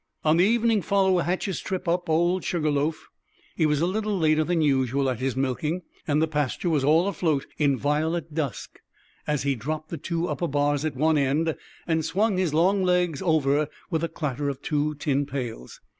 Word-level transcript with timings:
On 0.25 0.37
the 0.37 0.43
evening 0.45 0.81
following 0.81 1.25
Hatch's 1.25 1.59
trip 1.59 1.87
up 1.87 2.09
Old 2.09 2.43
Sugar 2.43 2.71
Loaf, 2.71 3.07
he 3.55 3.67
was 3.67 3.81
a 3.81 3.85
little 3.85 4.17
later 4.17 4.43
than 4.43 4.59
usual 4.59 5.07
at 5.07 5.19
his 5.19 5.35
milking, 5.35 5.83
and 6.07 6.19
the 6.19 6.27
pasture 6.27 6.71
was 6.71 6.83
all 6.83 7.07
afloat 7.07 7.45
in 7.59 7.77
violet 7.77 8.33
dusk 8.33 8.79
as 9.27 9.43
he 9.43 9.53
dropped 9.53 9.89
the 9.89 9.99
two 9.99 10.27
upper 10.27 10.47
bars 10.47 10.83
at 10.85 10.95
one 10.95 11.19
end 11.19 11.55
and 11.85 12.03
swung 12.03 12.37
his 12.37 12.51
long 12.51 12.81
legs 12.81 13.21
over 13.21 13.67
with 13.91 14.03
a 14.03 14.09
clatter 14.09 14.49
of 14.49 14.57
his 14.57 14.67
two 14.67 14.95
tin 14.95 15.27
pails. 15.27 15.79